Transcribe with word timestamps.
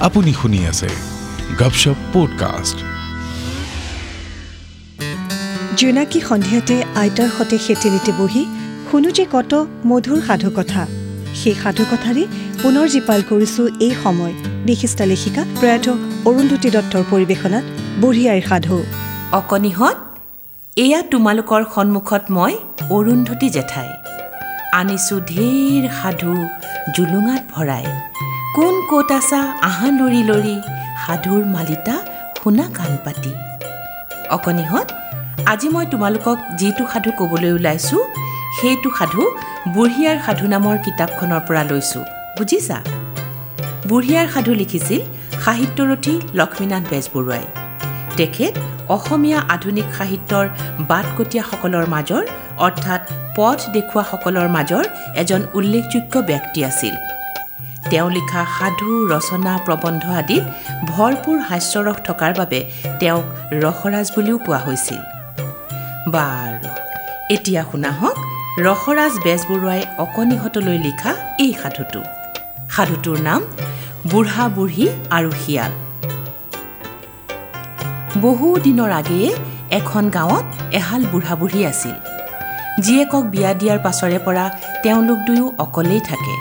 আপুনি 0.00 0.32
শুনি 0.32 0.60
আছে 0.66 0.88
গপশপ 1.58 1.98
পডকাষ্ট 2.12 2.78
জোনাকী 5.76 6.20
সন্ধিয়াতে 6.20 6.76
আইতাৰ 6.96 7.30
সতে 7.38 7.56
সেতেলিতে 7.58 8.12
বহি 8.18 8.42
শুনো 8.90 9.10
যে 9.10 9.24
কত 9.32 9.52
মধুৰ 9.86 10.20
সাধুকথা। 10.26 10.82
সেই 11.34 11.54
সাধুকথাৰে 11.62 12.22
পুনৰ 12.62 12.86
জীপাল 12.88 13.20
কৰিছো 13.30 13.62
এই 13.80 13.94
সময়। 14.02 14.34
বিশিষ্ট 14.66 14.98
লেখিকা 15.02 15.42
প্ৰয়াত 15.58 15.86
অৰুন্ধতী 16.28 16.68
দত্তৰ 16.70 17.02
পৰিৱেশনাত 17.10 17.64
বুঢ়ী 18.00 18.24
আইৰ 18.28 18.44
সাধু 18.50 18.76
অকণিহঁত 19.32 19.96
এয়া 20.76 21.00
তোমালোকৰ 21.12 21.62
সন্মুখত 21.74 22.24
মই 22.30 22.54
অৰুন্ধতী 22.96 23.48
জেঠাই। 23.50 23.90
আনিছোঁ 24.72 25.18
ঢেৰ 25.30 25.84
সাধু 25.98 26.32
জুলুঙাত 26.94 27.42
ভৰাই। 27.54 27.86
কোন 28.56 28.74
ক'ত 28.90 29.10
আছা? 29.18 29.40
আহা 29.68 29.88
লৰি 29.98 30.22
লৰি। 30.30 30.56
সাধুৰ 31.04 31.42
মালিতা 31.54 31.94
শুনা 32.38 32.64
কাণ 32.78 32.92
পাতি। 33.04 33.32
অকণিহঁত 34.36 34.88
আজি 35.52 35.68
মই 35.68 35.86
তোমালোকক 35.92 36.38
যিটো 36.58 36.84
সাধু 36.92 37.10
ক'বলৈ 37.18 37.50
ওলাইছোঁ 37.52 38.00
সেইটো 38.58 38.88
সাধু 38.98 39.22
বুঢ়ীয়াৰ 39.74 40.16
সাধু 40.26 40.46
নামৰ 40.54 40.76
কিতাপখনৰ 40.84 41.40
পৰা 41.48 41.62
লৈছোঁ। 41.70 42.04
বুজিছা? 42.38 42.78
বুঢ়ীয়াৰ 43.88 44.26
সাধু 44.34 44.52
লিখিছিল 44.60 45.00
সাহিত্যৰথী 45.44 46.14
লক্ষ্মীনাথ 46.34 46.82
বেজবৰুৱাই। 46.90 47.44
তেখেত 48.16 48.54
অসমীয়া 48.96 49.38
আধুনিক 49.54 49.86
সাহিত্যৰ 49.98 50.46
বাটকটীয়াসকলৰ 50.90 51.86
মাজৰ 51.94 52.24
অৰ্থাৎ 52.66 53.02
পথ 53.36 53.58
দেখুওৱাসকলৰ 53.74 54.48
মাজৰ 54.56 54.84
এজন 55.22 55.40
উল্লেখযোগ্য 55.54 56.14
ব্যক্তি 56.30 56.60
আছিল। 56.70 56.96
তেওঁ 57.90 58.08
লিখা 58.16 58.42
সাধু 58.56 58.88
ৰচনা 59.14 59.52
প্ৰবন্ধ 59.66 60.04
আদিত 60.20 60.44
ভৰপূৰ 60.90 61.38
হাস্যৰস 61.48 61.98
থকাৰ 62.08 62.32
বাবে 62.40 62.60
তেওঁক 63.00 63.24
ৰসৰাজ 63.64 64.06
বুলিও 64.14 64.36
কোৱা 64.46 64.60
হৈছিল। 64.66 65.00
বাৰু 66.14 66.68
এতিয়া 67.34 67.62
শুনা 67.70 67.90
হওক 68.00 68.16
ৰসৰাজ 68.66 69.12
বেজবৰুৱাই 69.24 69.82
অকণিহঁতলৈ 70.04 70.78
লিখা 70.86 71.10
এই 71.44 71.52
সাধুটো। 71.62 72.00
সাধুটোৰ 72.74 73.18
নাম 73.28 73.40
বুঢ়া 74.10 74.44
বুঢ়ী 74.56 74.86
আৰু 75.16 75.30
শিয়াল। 75.42 75.72
বহু 78.24 78.46
দিনৰ 78.66 78.90
আগেয়ে 79.00 79.30
এখন 79.78 80.04
গাঁৱত 80.16 80.46
এহাল 80.78 81.02
বুঢ়া 81.12 81.34
বুঢ়ী 81.40 81.60
আছিল। 81.70 81.96
জীয়েকক 82.84 83.24
বিয়া 83.32 83.50
দিয়াৰ 83.60 83.78
পাছৰে 83.84 84.18
পৰা 84.26 84.44
তেওঁলোক 84.82 85.18
দুয়ো 85.26 85.46
অকলেই 85.58 86.00
থাকে। 86.00 86.34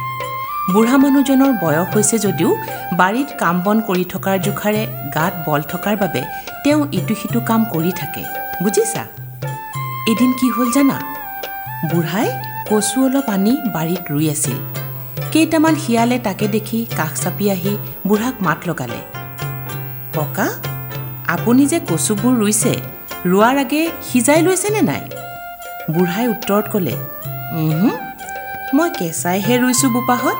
বুঢ়া 0.73 0.95
মানুহজনৰ 1.03 1.51
বয়স 1.63 1.87
হৈছে 1.93 2.17
যদিও 2.25 2.51
বাৰীত 2.99 3.29
কাম 3.41 3.55
বন 3.65 3.77
কৰি 3.89 4.05
থকাৰ 4.13 4.37
জোখাৰে 4.45 4.81
গাত 5.15 5.33
বল 5.45 5.61
থকাৰ 5.71 5.95
বাবে 6.01 6.21
তেওঁ 6.63 6.81
ইটো 6.97 7.13
সিটো 7.19 7.39
কাম 7.49 7.61
কৰি 7.73 7.91
থাকে। 7.99 8.23
বুজিছা? 8.63 9.03
এদিন 10.11 10.31
কি 10.39 10.47
হ'ল 10.55 10.69
জানা? 10.77 10.97
বুঢ়াই 11.91 12.27
কচু 12.69 12.97
অলপ 13.05 13.27
আনি 13.35 13.53
বাৰীত 13.75 14.03
ৰুই 14.13 14.25
আছিল। 14.33 14.57
কেইটামান 15.33 15.75
শিয়ালে 15.83 16.17
তাকে 16.27 16.45
দেখি 16.55 16.79
কাষ 16.97 17.13
চাপি 17.21 17.45
আহি 17.55 17.73
বুঢ়াক 18.07 18.35
মাত 18.45 18.59
লগালে। 18.69 19.01
ককা 20.17 20.47
আপুনি 21.35 21.63
যে 21.71 21.77
কচুবোৰ 21.89 22.33
ৰুইছে 22.41 22.73
ৰোৱাৰ 23.31 23.55
আগে 23.63 23.81
সিজাই 24.07 24.41
লৈছেনে 24.47 24.81
নাই? 24.89 25.03
বুঢ়াই 25.93 26.25
উত্তৰত 26.33 26.65
ক'লে 26.73 26.95
মই 28.75 28.89
কেঁচাইহে 28.99 29.55
ৰুইছোঁ 29.63 29.91
বোপাহঁত। 29.95 30.37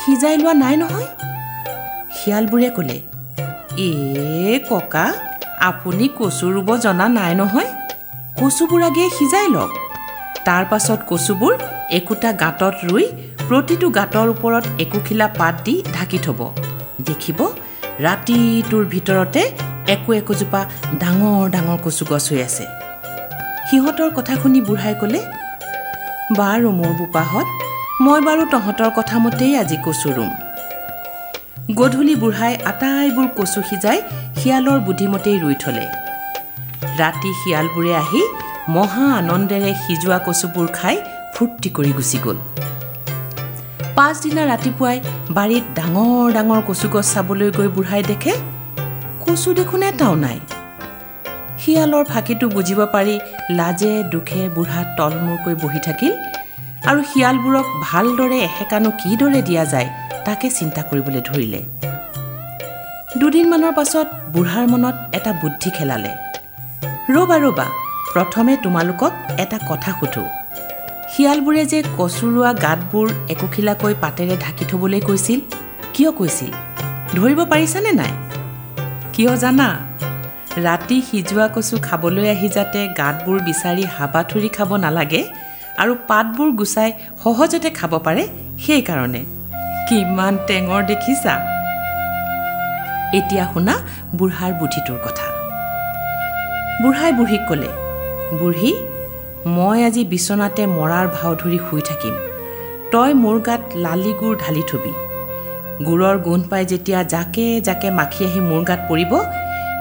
সিজাই 0.00 0.36
লোৱা 0.42 0.52
নাই 0.62 0.74
নহয়? 0.82 1.08
শিয়ালবোৰে 2.18 2.70
ক'লে 2.76 2.98
এ 3.88 3.90
ককা 4.70 5.04
আপুনি 5.68 6.06
কচু 6.18 6.46
ৰুব 6.54 6.68
জনা 6.84 7.06
নাই 7.18 7.32
নহয়। 7.40 7.70
কচুবোৰ 8.40 8.82
আগে 8.88 9.04
সিজাই 9.18 9.48
লওক। 9.54 9.72
তাৰ 10.46 10.64
পাছত 10.70 11.00
কচুবোৰ 11.10 11.52
একোটা 11.98 12.30
গাঁতত 12.42 12.74
ৰুই 12.88 13.04
প্ৰতিটো 13.48 13.86
গাঁতৰ 13.98 14.26
ওপৰত 14.34 14.64
একোখিলা 14.84 15.26
পাত 15.38 15.54
দি 15.64 15.74
ঢাকি 15.94 16.18
থ'ব। 16.24 16.40
দেখিব 17.08 17.38
ৰাতিটোৰ 18.06 18.84
ভিতৰতে 18.94 19.42
একো 19.94 20.10
একোজোপা 20.20 20.60
ডাঙৰ 21.02 21.44
ডাঙৰ 21.54 21.78
কচু 21.84 22.04
গছ 22.10 22.24
হৈ 22.32 22.40
আছে। 22.48 22.64
সিহঁতৰ 23.68 24.10
কথা 24.16 24.34
শুনি 24.42 24.60
বুঢ়াই 24.68 24.94
ক'লে 25.00 25.20
বাৰু 26.38 26.68
মোৰ 26.78 26.92
বোপাহঁত 27.00 27.46
মই 28.00 28.20
বাৰু 28.26 28.44
তহঁতৰ 28.52 28.90
কথামতেই 28.96 29.52
আজি 29.62 29.76
কচু 29.84 30.08
ৰুম। 30.16 30.30
গধূলি 31.78 32.14
বুঢ়াই 32.22 32.54
আটাইবোৰ 32.70 33.26
কচু 33.38 33.60
সিজাই 33.70 33.98
শিয়ালৰ 34.38 34.78
বুদ্ধিমতেই 34.86 35.36
ৰুই 35.42 35.56
থলে। 35.62 35.84
ৰাতি 37.00 37.30
শিয়ালবোৰে 37.40 37.92
আহি 38.02 38.22
মহা 38.76 39.06
আনন্দেৰে 39.20 39.70
সিজোৱা 39.84 40.18
কচুবোৰ 40.26 40.66
খাই 40.78 40.96
ফূৰ্তি 41.34 41.68
কৰি 41.76 41.92
গুচি 41.98 42.18
গ'ল। 42.24 42.38
পাছদিনা 43.96 44.42
ৰাতিপুৱাই 44.52 44.98
বাৰীত 45.36 45.64
ডাঙৰ 45.78 46.26
ডাঙৰ 46.36 46.60
কচু 46.68 46.86
গছ 46.94 47.06
চাবলৈ 47.14 47.48
গৈ 47.58 47.68
বুঢ়াই 47.76 48.02
দেখে 48.10 48.32
কচু 49.24 49.48
দেখোন 49.58 49.82
এটাও 49.90 50.14
নাই। 50.24 50.38
শিয়ালৰ 51.60 52.04
ফাঁকিটো 52.10 52.46
বুজিব 52.56 52.80
পাৰি 52.94 53.14
লাজে 53.58 53.92
দুখে 54.12 54.42
বুঢ়া 54.56 54.80
তলমূৰকৈ 54.98 55.54
বহি 55.64 55.80
থাকিল 55.88 56.12
আৰু 56.90 57.02
শিয়ালবোৰক 57.02 57.66
ভালদৰে 57.82 58.38
এসেকানো 58.48 58.90
কিদৰে 58.90 59.40
দিয়া 59.42 59.64
যায় 59.64 59.88
তাকে 60.24 60.46
চিন্তা 60.50 60.82
কৰিবলৈ 60.82 61.20
ধৰিলে। 61.28 61.60
দুদিনমানৰ 63.20 63.72
পাছত 63.72 64.06
বুঢ়াৰ 64.34 64.66
মনত 64.68 64.96
এটা 65.14 65.32
বুদ্ধি 65.32 65.70
খেলালে। 65.70 66.12
ৰ'বা 67.14 67.36
ৰ'বা 67.44 67.66
প্ৰথমে 68.12 68.56
তোমালোকক 68.62 69.12
এটা 69.38 69.58
কথা 69.70 69.90
সোধোঁ। 70.00 70.28
শিয়ালবোৰে 71.12 71.62
যে 71.66 71.78
কচু 71.98 72.26
ৰোৱা 72.34 72.52
গাঁতবোৰ 72.64 73.06
একোখিলাকৈ 73.28 73.94
পাতেৰে 74.00 74.36
ঢাকি 74.36 74.64
থ'বলৈ 74.64 75.00
কৈছিল 75.00 75.40
কিয় 75.94 76.10
কৈছিল? 76.12 76.50
ধৰিব 77.14 77.40
পাৰিছানে 77.44 77.92
নাই? 77.92 78.12
কিয় 79.12 79.36
জানা? 79.36 79.68
ৰাতি 80.66 80.96
সিজোৱা 81.10 81.46
কচু 81.48 81.76
খাবলৈ 81.82 82.26
আহি 82.30 82.48
যাতে 82.48 82.80
গাঁতবোৰ 82.98 83.38
বিচাৰি 83.48 83.84
হাবাথুৰি 83.98 84.48
খাব 84.48 84.70
নালাগে 84.76 85.22
আৰু 85.78 85.94
পাতবোৰ 86.08 86.50
গুচাই 86.50 86.92
সহজতে 87.24 87.70
খাব 87.70 87.98
পাৰে 87.98 88.28
সেইকাৰণে। 88.66 89.22
কিমান 89.88 90.38
টেঙৰ 90.46 90.82
দেখিছা? 90.86 91.34
এতিয়া 93.14 93.44
শুনা 93.52 93.74
বুঢ়াৰ 94.16 94.52
বুদ্ধিটোৰ 94.52 94.98
কথা। 95.04 95.26
বুঢ়াই 96.82 97.12
বুঢ়ীক 97.12 97.42
ক'লে 97.48 97.68
বুঢ়ী 98.38 98.72
মই 99.46 99.84
আজি 99.84 100.04
বিচনাতে 100.04 100.66
মৰাৰ 100.66 101.06
ভাও 101.16 101.34
ধৰি 101.34 101.58
শুই 101.70 101.82
থাকিম। 101.82 102.14
তই 102.92 103.14
মোৰ 103.14 103.40
গাত 103.40 103.60
লালি 103.74 104.12
গুৰ 104.20 104.36
ঢালি 104.36 104.62
থবি। 104.62 104.92
গুৰৰ 105.86 106.18
গোন্ধ 106.18 106.44
পাই 106.48 106.64
যেতিয়া 106.66 107.02
জাকে 107.02 107.60
জাকে 107.60 107.90
মাখি 107.90 108.24
আহি 108.24 108.40
মোৰ 108.40 108.62
গাত 108.64 108.80
পৰিব 108.88 109.12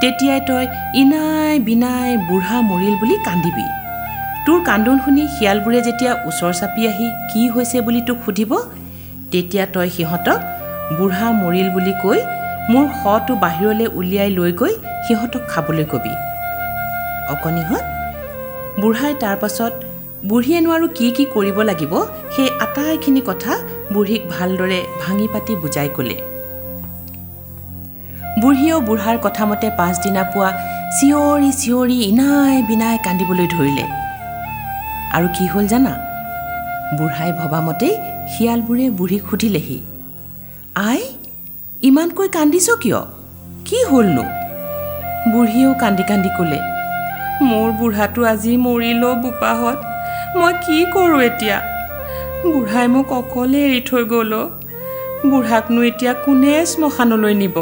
তেতিয়াই 0.02 0.42
তই 0.48 0.66
ইনাই 1.02 1.60
বিনাই 1.60 2.18
বুঢ়া 2.18 2.62
মৰিল 2.62 2.96
বুলি 3.00 3.16
কান্দিবি। 3.26 3.81
তোৰ 4.46 4.60
কান্দোন 4.68 4.98
শুনি 5.06 5.24
শিয়ালবোৰে 5.36 5.80
যেতিয়া 5.88 6.12
ওচৰ 6.30 6.54
চাপি 6.60 6.82
আহি 6.92 7.08
কি 7.32 7.42
হৈছে 7.56 7.78
বুলি 7.86 8.02
তোক 8.08 8.18
সুধিব 8.26 8.52
তেতিয়া 9.32 9.66
তই 9.74 9.90
সিহঁতক 9.96 10.40
বুঢ়া 10.98 11.28
মৰিল 11.42 11.68
বুলি 11.76 11.94
কৈ 12.04 12.20
মোৰ 12.72 12.86
শটো 13.02 13.34
বাহিৰলৈ 13.44 13.88
উলিয়াই 14.00 14.30
লৈ 14.38 14.52
গৈ 14.62 14.74
সিহঁতক 15.06 15.44
খাবলৈ 15.52 15.86
কবি। 15.92 16.14
অকণিহঁত 17.34 17.86
বুঢ়াই 18.82 19.14
তাৰ 19.24 19.38
পাছত 19.44 19.74
বুঢ়ীয়েনো 20.30 20.70
আৰু 20.78 20.86
কি 20.98 21.08
কি 21.18 21.24
কৰিব 21.36 21.58
লাগিব? 21.70 21.94
সেই 22.36 22.50
আটাইখিনি 22.66 23.22
কথা 23.30 23.54
বুঢ়ীক 23.94 24.22
ভালদৰে 24.34 24.80
ভাঙি 25.04 25.28
পাতি 25.34 25.54
বুজাই 25.62 25.90
ক'লে। 25.96 26.18
বুঢ়ীয়েও 28.42 28.80
বুঢ়াৰ 28.88 29.18
কথামতে 29.26 29.68
পাছদিনা 29.80 30.24
পুৱা 30.34 30.50
চিঞৰি 30.98 31.50
চিঞৰি 31.62 31.98
ইনাই 32.10 32.56
বিনাই 32.70 32.96
কান্দিবলৈ 33.06 33.48
ধৰিলে। 33.56 33.86
আৰু 35.16 35.28
কি 35.38 35.46
হ'ল 35.48 35.66
জানা? 35.68 35.94
বুঢ়াই 36.98 37.32
ভবামতেই 37.40 37.94
শিয়ালবোৰে 38.32 38.86
বুঢ়ীক 38.90 39.24
সুধিলেহি 39.30 39.80
আই 40.88 41.00
ইমানকৈ 41.84 42.28
কান্দিছ 42.28 42.68
কিয়? 42.84 43.00
কি 43.66 43.78
হ'লনো? 43.90 44.26
বুঢ়ীয়েও 45.32 45.74
কান্দি 45.82 46.04
কান্দি 46.04 46.30
ক'লে 46.38 46.60
মোৰ 47.50 47.68
বুঢ়াটো 47.80 48.22
আজি 48.26 48.54
মৰিল 48.58 49.04
বোপাহঁত 49.24 49.80
মই 50.38 50.54
কি 50.64 50.78
কৰোঁ 50.94 51.22
এতিয়া? 51.30 51.58
বুঢ়াই 52.44 52.88
মোক 52.88 53.10
অকলে 53.12 53.60
এৰি 53.68 53.82
থৈ 53.82 54.04
গ'ল 54.04 54.34
বুঢ়াকনো 55.30 55.82
এতিয়া 55.84 56.14
কোনে 56.24 56.54
শ্মশানলৈ 56.72 57.34
নিব? 57.34 57.58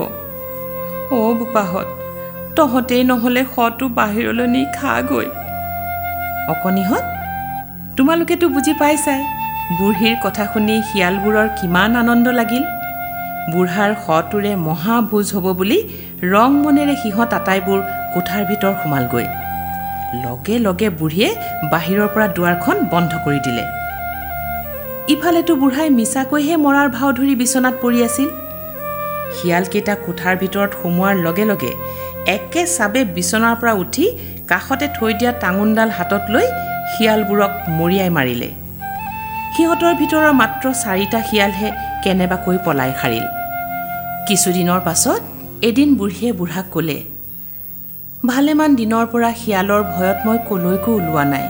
অ' 1.11 1.35
বোপাহঁত 1.39 1.87
তহঁতেই 2.55 3.03
নহ'লে 3.03 3.43
শটো 3.53 3.85
বাহিৰলৈ 3.97 4.47
নি 4.47 4.61
খাগৈ। 4.77 5.27
অকণিহঁত 6.51 7.05
তোমালোকেতো 7.99 8.45
বুজি 8.55 8.73
পাইছাই। 8.81 9.21
বুঢ়ীৰ 9.77 10.15
কথা 10.25 10.43
শুনি 10.51 10.75
শিয়ালবোৰৰ 10.89 11.47
কিমান 11.59 11.91
আনন্দ 12.01 12.27
লাগিল। 12.39 12.63
বুঢ়াৰ 13.53 13.91
শটোৰে 14.05 14.51
মহাভোজ 14.67 15.27
হ'ব 15.35 15.45
বুলি 15.59 15.79
ৰং 16.33 16.49
মনেৰে 16.63 16.95
সিহঁত 17.01 17.31
আটাইবোৰ 17.39 17.79
কোঠাৰ 18.13 18.43
ভিতৰ 18.49 18.73
সোমালগৈ। 18.81 19.25
লগে 20.25 20.55
লগে 20.65 20.87
বুঢ়ীয়ে 20.99 21.29
বাহিৰৰ 21.73 22.09
পৰা 22.13 22.27
দুৱাৰখন 22.37 22.77
বন্ধ 22.93 23.11
কৰি 23.25 23.39
দিলে। 23.47 23.63
ইফালেতো 25.13 25.53
বুঢ়াই 25.61 25.89
মিছাকৈহে 25.99 26.55
মৰাৰ 26.65 26.87
ভাও 26.95 27.09
ধৰি 27.17 27.33
বিচনাত 27.43 27.75
পৰি 27.83 27.99
আছিল। 28.07 28.29
শিয়ালকেইটা 29.35 29.93
কোঠাৰ 30.05 30.33
ভিতৰত 30.41 30.71
সোমোৱাৰ 30.79 31.15
লগে 31.25 31.45
লগে 31.51 31.71
একে 32.35 32.63
চাবে 32.77 33.01
বিচনাৰ 33.17 33.55
পৰা 33.61 33.73
উঠি 33.83 34.05
কাষতে 34.51 34.87
থৈ 34.95 35.11
দিয়া 35.19 35.31
টাঙোনডাল 35.43 35.89
হাতত 35.97 36.25
লৈ 36.35 36.47
শিয়ালবোৰক 36.93 37.53
মৰিয়াই 37.77 38.11
মাৰিলে। 38.17 38.49
সিহঁতৰ 39.53 39.93
ভিতৰৰ 40.01 40.33
মাত্ৰ 40.41 40.65
চাৰিটা 40.83 41.19
শিয়ালহে 41.29 41.69
কেনেবাকৈ 42.03 42.57
পলাই 42.65 42.91
সাৰিল। 42.99 43.25
কিছুদিনৰ 44.27 44.79
পাছত 44.87 45.21
এদিন 45.69 45.89
বুঢ়ীয়ে 45.99 46.31
বুঢ়াক 46.39 46.67
ক'লে 46.73 46.97
ভালেমান 48.31 48.71
দিনৰ 48.79 49.05
পৰা 49.11 49.29
শিয়ালৰ 49.41 49.81
ভয়ত 49.93 50.17
মই 50.25 50.37
কলৈকো 50.49 50.91
ওলোৱা 50.99 51.23
নাই 51.33 51.45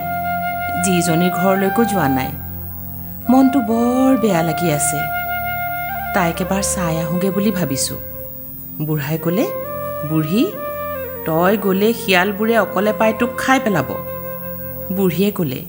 যিজনীৰ 0.83 1.33
ঘৰলৈকো 1.39 1.81
যোৱা 1.91 2.07
নাই। 2.17 2.31
মনটো 3.31 3.59
বৰ 3.69 4.11
বেয়া 4.23 4.41
লাগি 4.49 4.67
আছে। 4.77 4.99
তাইক 6.13 6.39
এবাৰ 6.43 6.63
চাই 6.73 6.95
আহোঁগৈ 7.03 7.29
বুলি 7.35 7.51
ভাবিছোঁ। 7.59 7.99
বুঢ়াই 8.87 9.17
ক'লে 9.23 9.45
বুঢ়ী 10.09 10.43
তই 11.27 11.53
গ'লে 11.65 11.89
শিয়ালবোৰে 12.01 12.55
অকলে 12.65 12.91
পাই 12.99 13.11
তোক 13.19 13.31
খাই 13.41 13.59
পেলাব। 13.65 13.89
বুঢ়ীয়ে 14.97 15.29
ক'লে 15.37 15.61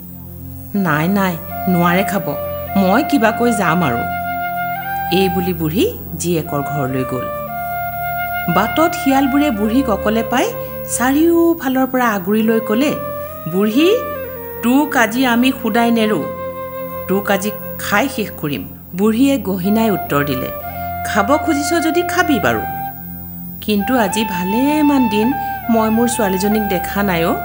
নাই 0.86 1.06
নাই 1.18 1.34
নোৱাৰে 1.72 2.04
খাব 2.10 2.26
মই 2.80 3.00
কিবাকৈ 3.10 3.50
যাম 3.60 3.80
আৰু। 3.88 4.00
এই 5.18 5.26
বুলি 5.34 5.52
বুঢ়ী 5.60 5.84
জীয়েকৰ 6.20 6.60
ঘৰলৈ 6.70 7.04
গ'ল। 7.12 7.26
বাটত 8.56 8.90
শিয়ালবোৰে 9.00 9.48
বুঢ়ীক 9.58 9.88
অকলে 9.96 10.22
পাই 10.32 10.46
চাৰিওফালৰ 10.96 11.86
পৰা 11.92 12.06
আগুৰি 12.16 12.42
লৈ 12.48 12.60
ক'লে 12.68 12.92
বুঢ়ী 13.52 13.88
তোক 14.62 14.96
আজি 15.02 15.20
আমি 15.32 15.48
সুদাই 15.58 15.90
নেৰোঁ 15.98 16.24
তোক 17.08 17.26
আজি 17.34 17.50
খাই 17.84 18.06
শেষ 18.14 18.30
কৰিম। 18.40 18.62
বুঢ়ীয়ে 18.98 19.34
গহীনাই 19.48 19.90
উত্তৰ 19.96 20.22
দিলে 20.30 20.48
খাব 21.08 21.28
খুজিছ 21.44 21.70
যদি 21.86 22.00
খাবি 22.12 22.36
বাৰু। 22.46 22.62
কিন্তু 23.64 23.92
আজি 24.04 24.22
ভালেমান 24.36 25.02
দিন 25.14 25.28
মই 25.72 25.88
মোৰ 25.96 26.08
ছোৱালীজনীক 26.14 26.64
দেখা 26.74 27.00
নাই 27.10 27.22
অ' 27.30 27.38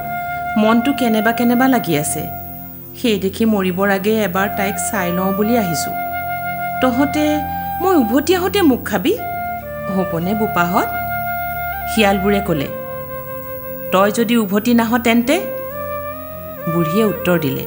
মনটো 0.57 0.91
কেনেবা 0.99 1.31
কেনেবা 1.31 1.65
লাগি 1.67 1.93
আছে। 2.03 2.23
সেই 2.99 3.17
দেখি 3.23 3.43
মৰিবৰ 3.53 3.89
আগে 3.97 4.13
এবাৰ 4.27 4.47
তাইক 4.57 4.75
চাই 4.89 5.07
লওঁ 5.11 5.31
বুলি 5.37 5.53
আহিছোঁ। 5.57 5.95
তহঁতে 6.81 7.23
মই 7.81 7.95
উভতি 7.95 8.31
আহোঁতে 8.37 8.59
মোক 8.61 8.81
খাবি? 8.85 9.13
হ'বনে 9.93 10.31
বোপাহঁত? 10.39 10.89
শিয়ালবোৰে 11.91 12.41
ক'লে 12.47 12.67
তই 13.91 14.09
যদি 14.17 14.33
উভতি 14.37 14.71
নাহ 14.73 14.91
তেন্তে? 14.97 15.35
বুঢ়ীয়ে 16.73 17.05
উত্তৰ 17.05 17.37
দিলে 17.39 17.63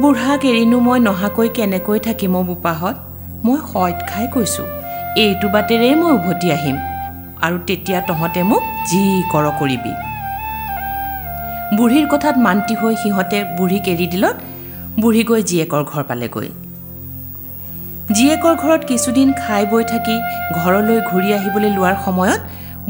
বুঢ়াক 0.00 0.40
এৰিনো 0.50 0.78
মই 0.80 0.98
নহাকৈ 1.00 1.48
কেনেকৈ 1.48 1.98
থাকিম 1.98 2.34
বোপাহঁত? 2.48 2.96
মই 3.44 3.58
সইত 3.70 3.98
খাই 4.10 4.26
কৈছোঁ 4.34 4.66
এইটো 5.22 5.46
বাটেৰেই 5.54 5.94
মই 5.94 6.10
উভতি 6.18 6.46
আহিম। 6.56 6.76
আৰু 7.44 7.56
তেতিয়া 7.66 8.00
তহঁতে 8.08 8.40
মোক 8.50 8.62
যি 8.90 9.02
কৰ 9.32 9.44
কৰিবি। 9.60 9.92
বুঢ়ীৰ 11.76 12.06
কথাত 12.12 12.36
মান্তি 12.46 12.74
হৈ 12.80 12.94
সিহঁতে 13.02 13.38
বুঢ়ীক 13.56 13.86
এৰি 13.92 14.06
দিলত 14.12 14.36
বুঢ়ী 15.00 15.22
গৈ 15.28 15.40
জীয়েকৰ 15.50 15.82
ঘৰ 15.90 16.02
পালেগৈ। 16.10 16.48
জীয়েকৰ 18.16 18.54
ঘৰত 18.62 18.82
কিছুদিন 18.90 19.28
খাই 19.42 19.62
বৈ 19.72 19.84
থাকি 19.92 20.16
ঘৰলৈ 20.60 20.98
ঘূৰি 21.10 21.28
আহিবলৈ 21.38 21.70
লোৱাৰ 21.76 21.96
সময়ত 22.04 22.40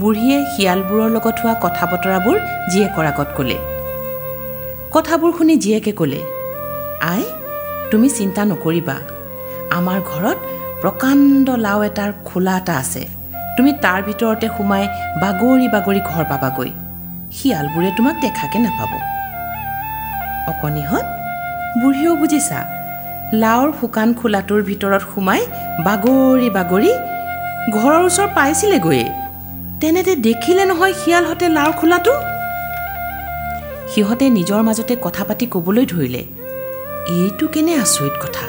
বুঢ়ীয়ে 0.00 0.38
শিয়ালবোৰৰ 0.52 1.10
লগত 1.16 1.36
হোৱা 1.42 1.54
কথা 1.64 1.84
বতৰাবোৰ 1.92 2.36
জীয়েকৰ 2.72 3.04
আগত 3.12 3.28
ক'লে। 3.36 3.58
কথাবোৰ 4.94 5.30
শুনি 5.38 5.54
জীয়েকে 5.64 5.92
ক'লে 6.00 6.20
আই 7.12 7.22
তুমি 7.90 8.08
চিন্তা 8.18 8.42
নকৰিবা। 8.50 8.96
আমাৰ 9.78 9.98
ঘৰত 10.10 10.38
প্ৰকাণ্ড 10.82 11.46
লাও 11.64 11.80
এটাৰ 11.88 12.10
খোলা 12.28 12.54
এটা 12.60 12.74
আছে। 12.82 13.02
তুমি 13.56 13.70
তাৰ 13.84 14.00
ভিতৰতে 14.08 14.46
সোমাই 14.56 14.84
বাগৰি 15.22 15.66
বাগৰি 15.74 16.00
ঘৰ 16.10 16.24
পাবাগৈ। 16.32 16.70
শিয়ালবোৰে 17.36 17.90
তোমাক 17.96 18.16
দেখাকে 18.24 18.58
নাপাব। 18.58 18.92
অকণিহঁত 20.50 21.06
বুঢ়ীয়েও 21.80 22.14
বুজিছা 22.16 22.60
লাওৰ 23.42 23.68
শুকান 23.80 24.08
খোলাটোৰ 24.14 24.60
ভিতৰত 24.62 25.02
সোমাই 25.14 25.42
বাগৰি 25.86 26.48
বাগৰি 26.58 26.92
ঘৰৰ 27.76 28.00
ওচৰ 28.08 28.28
পাইছিলেগৈয়ে। 28.36 29.06
তেনেতে 29.80 30.12
দেখিলে 30.26 30.64
নহয় 30.70 30.94
শিয়ালহঁতে 31.00 31.46
লাওৰ 31.48 31.72
খোলাটো? 31.80 32.12
সিহঁতে 33.92 34.26
নিজৰ 34.38 34.60
মাজতে 34.68 34.94
কথা 35.06 35.22
পাতি 35.28 35.44
ক'বলৈ 35.54 35.84
ধৰিলে 35.92 36.22
এইটো 37.16 37.46
কেনে 37.54 37.72
আচৰিত 37.84 38.14
কথা? 38.24 38.46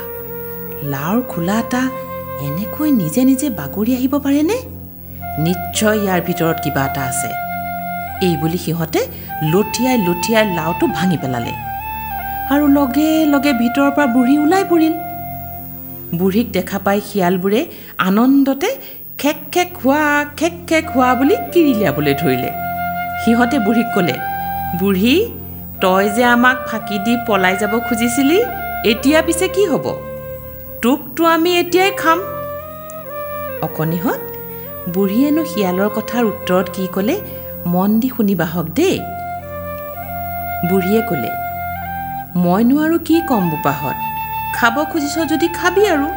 লাওৰ 0.94 1.20
খোলা 1.32 1.58
এটা 1.60 1.82
এনেকৈ 2.48 2.90
নিজে 3.02 3.22
নিজে 3.30 3.48
বাগৰি 3.60 3.92
আহিব 3.98 4.14
পাৰেনে? 4.26 4.58
নিশ্চয় 5.46 5.98
ইয়াৰ 6.04 6.22
ভিতৰত 6.28 6.58
কিবা 6.64 6.84
এটা 6.86 7.02
আছে। 7.12 7.49
এই 8.28 8.36
বুলি 8.42 8.60
সিহঁতে 8.66 9.02
লঠিয়াই 9.54 9.98
লঠিয়াই 10.08 10.46
লাওটো 10.58 10.86
ভাঙি 10.98 11.18
পেলালে। 11.24 11.54
আৰু 12.54 12.66
লগে 12.78 13.10
লগে 13.34 13.52
ভিতৰৰ 13.62 13.92
পৰা 13.96 14.08
বুঢ়ী 14.16 14.36
ওলাই 14.44 14.64
পৰিল। 14.72 14.94
বুঢ়ীক 16.20 16.48
দেখা 16.58 16.78
পাই 16.86 17.00
শিয়ালবোৰে 17.10 17.62
আনন্দতে 18.08 18.70
খেক 19.22 19.40
খেক 19.54 19.70
হোৱা 19.82 20.04
খেক 20.40 20.56
খেক 20.70 20.86
হোৱা 20.96 21.10
বুলি 21.20 21.36
কিৰিলিয়াবলৈ 21.52 22.14
ধৰিলে। 22.22 22.50
সিহঁতে 23.22 23.58
বুঢ়ীক 23.66 23.90
ক'লে 23.96 24.16
বুঢ়ী 24.80 25.16
তই 25.82 26.06
যে 26.16 26.24
আমাক 26.36 26.58
ফাঁকি 26.68 26.98
দি 27.06 27.14
পলাই 27.28 27.56
যাব 27.62 27.74
খুজিছিলি 27.88 28.38
এতিয়া 28.92 29.20
পিছে 29.28 29.48
কি 29.56 29.64
হ'ব? 29.72 29.86
তোকতো 30.82 31.22
আমি 31.26 31.52
এতিয়াই 31.62 31.92
খাম। 32.02 32.20
অকণিহঁত 33.68 34.22
বুঢ়ীয়েনো 34.94 35.44
শিয়ালৰ 35.52 35.90
কথাৰ 35.98 36.24
উত্তৰত 36.32 36.68
কি 36.76 36.86
ক'লে 36.94 37.16
মন 37.66 38.00
দি 38.00 38.10
শুনিবাহক 38.18 38.66
দেই। 38.76 39.00
বুঢ়ীয়ে 40.70 41.02
ক'লে 41.02 41.32
মইনো 42.36 42.84
আৰু 42.84 43.00
কি 43.06 43.22
ক'ম 43.30 43.50
বোপাহঁত? 43.50 43.96
খাব 44.56 44.84
খুজিছ 44.92 45.18
যদি 45.32 45.48
খাবি 45.48 45.88
আৰু। 45.88 46.08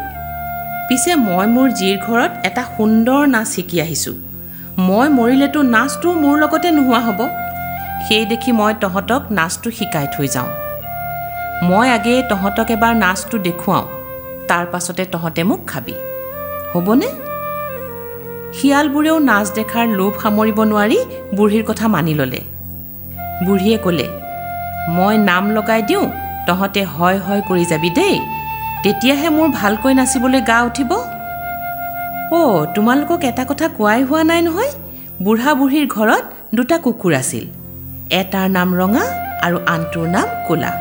পিছে 0.88 1.14
মই 1.14 1.46
মোৰ 1.46 1.70
জীৰ 1.70 1.98
ঘৰত 1.98 2.32
এটা 2.44 2.62
সুন্দৰ 2.76 3.26
নাচ 3.26 3.48
শিকি 3.48 3.80
আহিছোঁ। 3.80 4.14
মই 4.78 5.08
মৰিলেতো 5.08 5.62
নাচটো 5.62 6.12
মোৰ 6.12 6.38
লগতে 6.38 6.70
নোহোৱা 6.70 6.98
হ'ব। 6.98 7.20
সেই 8.08 8.26
দেখি 8.26 8.52
মই 8.52 8.74
তহঁতক 8.80 9.22
নাচটো 9.30 9.70
শিকাই 9.70 10.06
থৈ 10.16 10.28
যাওঁ। 10.28 10.48
মই 11.62 11.90
আগেয়ে 11.90 12.22
তহঁতক 12.22 12.70
এবাৰ 12.70 12.94
নাচটো 12.94 13.38
দেখুৱাওঁ। 13.38 13.86
তাৰ 14.48 14.66
পাছতে 14.66 15.04
তহঁতে 15.04 15.44
মোক 15.44 15.60
খাবি। 15.66 15.94
হ'বনে? 16.74 17.31
শিয়ালবোৰেও 18.58 19.16
নাচ 19.28 19.46
দেখাৰ 19.58 19.86
লোভ 19.98 20.12
সামৰিব 20.22 20.58
নোৱাৰি 20.70 20.98
বুঢ়ীৰ 21.36 21.64
কথা 21.70 21.86
মানি 21.88 22.12
ল'লে। 22.14 22.40
বুঢ়ীয়ে 23.46 23.78
ক'লে 23.84 24.06
মই 24.96 25.14
নাম 25.30 25.44
লগাই 25.50 25.82
দিওঁ 25.82 26.06
তহঁতে 26.46 26.82
হয় 26.94 27.18
হয় 27.18 27.42
কৰি 27.48 27.64
যাবি 27.64 27.90
দেই। 27.90 28.16
তেতিয়াহে 28.82 29.28
মোৰ 29.28 29.48
ভালকৈ 29.60 29.92
নাচিবলৈ 29.94 30.40
গা 30.50 30.58
উঠিব। 30.62 30.90
অ' 32.32 32.66
তোমালোকক 32.74 33.20
এটা 33.24 33.44
কথা 33.44 33.66
কোৱাই 33.76 34.00
হোৱা 34.02 34.22
নাই 34.24 34.40
নহয় 34.42 34.72
বুঢ়া 35.22 35.50
বুঢ়ীৰ 35.58 35.86
ঘৰত 35.96 36.24
দুটা 36.54 36.76
কুকুৰ 36.78 37.12
আছিল। 37.14 37.44
এটাৰ 38.20 38.48
নাম 38.48 38.68
ৰঙা 38.74 39.04
আৰু 39.42 39.56
আনটোৰ 39.74 40.06
নাম 40.08 40.28
ক'লা। 40.48 40.72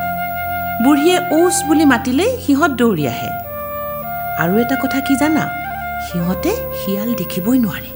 বুঢ়ীয়ে 0.84 1.18
ঔচ 1.38 1.56
বুলি 1.68 1.86
মাতিলেই 1.86 2.32
সিহঁত 2.44 2.72
দৌৰি 2.72 3.04
আহে। 3.08 3.32
আৰু 4.44 4.54
এটা 4.64 4.76
কথা 4.84 5.00
কি 5.00 5.16
জানা? 5.16 5.44
সিহঁতে 6.08 6.52
শিয়াল 6.80 7.10
দেখিবই 7.20 7.58
নোৱাৰে। 7.66 7.92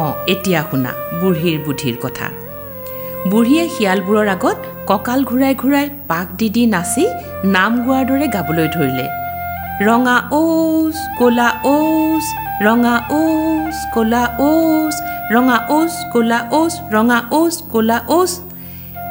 অঁ 0.00 0.12
এতিয়া 0.32 0.60
শুনা 0.70 0.92
বুঢ়ীৰ 1.20 1.58
বুদ্ধিৰ 1.66 1.96
কথা। 2.04 2.26
বুঢ়ীয়ে 3.30 3.64
শিয়ালবোৰৰ 3.74 4.28
আগত 4.36 4.58
কঁকাল 4.90 5.20
ঘূৰাই 5.30 5.54
ঘূৰাই 5.62 5.86
পাক 6.10 6.26
দি 6.38 6.48
দি 6.54 6.62
নাচি 6.66 7.04
নাম 7.56 7.72
গোৱাৰ 7.84 8.04
দৰে 8.10 8.26
গাবলৈ 8.36 8.68
ধৰিলে। 8.76 9.06
ৰঙা 9.86 10.16
ঔচ 10.40 10.96
ক'লা 11.18 11.48
ঔচ 11.64 12.24
ৰঙা 12.66 12.94
ঔচ 13.20 13.76
ক'লা 13.94 14.22
ঔচ 14.48 14.94
ৰঙা 15.34 15.58
ঔচ 15.76 15.94
ক'লা 16.12 16.38
ঔচ 16.52 16.72
ৰঙা 16.92 17.18
ঔচ 17.32 17.54
ক'লা 17.72 17.98
ঔচ। 18.08 18.32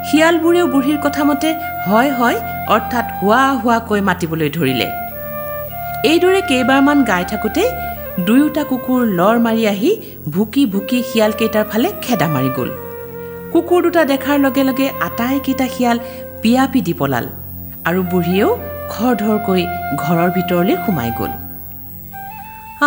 শিয়ালবোৰেও 0.08 0.66
বুঢ়ীৰ 0.66 0.98
কথামতে 1.04 1.48
হয় 1.88 2.10
হয় 2.18 2.36
অৰ্থাৎ 2.74 3.06
হোৱা 3.18 3.42
হোৱাকৈ 3.62 4.00
মাতিবলৈ 4.08 4.50
ধৰিলে। 4.58 5.09
এইদৰে 6.08 6.40
কেইবাৰমান 6.48 6.98
গাই 7.04 7.24
থাকোঁতে 7.30 7.62
দুয়োটা 8.26 8.62
কুকুৰ 8.70 9.00
লৰ 9.18 9.36
মাৰি 9.46 9.64
আহি 9.72 9.90
ভুকি 10.34 10.62
ভুকি 10.72 10.98
শিয়ালকেইটাৰ 11.08 11.64
ফালে 11.70 11.88
খেদা 12.04 12.28
মাৰি 12.34 12.50
গ'ল। 12.56 12.70
কুকুৰ 13.52 13.80
দুটা 13.82 14.04
দেখাৰ 14.12 14.38
লগে 14.44 14.62
লগে 14.68 14.86
আটাইকেইটা 15.06 15.66
শিয়াল 15.74 15.98
পিয়াপি 16.42 16.80
দি 16.86 16.94
পলাল 17.00 17.26
আৰু 17.88 18.00
বুঢ়ীয়েও 18.12 18.50
খৰধৰকৈ 18.92 19.62
ঘৰৰ 20.02 20.28
ভিতৰলৈ 20.36 20.76
সোমাই 20.84 21.10
গ'ল। 21.18 21.32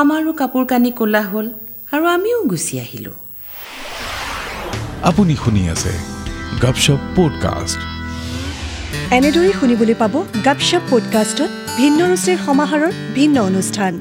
আমাৰো 0.01 0.31
কাপোৰ 0.41 0.65
কানি 0.71 0.91
ক'লা 0.99 1.21
হ'ল 1.31 1.47
আৰু 1.93 2.03
আমিও 2.15 2.39
গুচি 2.51 2.75
আহিলোঁ। 2.83 3.17
আপুনি 5.09 5.33
শুনি 5.43 5.63
আছে 5.69 5.93
গপশপ 6.63 6.99
পডকাষ্ট 7.15 7.92
এনেদৰেই 9.13 9.53
শুনিবলৈ 9.59 9.95
পাব 9.99 10.13
গাপশপ 10.45 10.83
পডকাষ্টত 10.91 11.49
ভিন্ন 11.77 11.99
ৰুচিৰ 12.11 12.37
সমাহাৰৰ 12.45 12.91
ভিন্ন 13.17 13.35
অনুষ্ঠান। 13.49 13.93